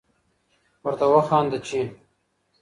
[0.83, 1.79] ورته وخانده چي